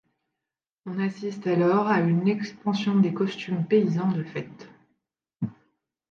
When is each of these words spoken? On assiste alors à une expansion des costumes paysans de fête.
On 0.87 0.97
assiste 0.97 1.45
alors 1.45 1.85
à 1.85 1.99
une 1.99 2.27
expansion 2.27 2.95
des 2.99 3.13
costumes 3.13 3.63
paysans 3.67 4.11
de 4.11 4.23
fête. 4.23 4.67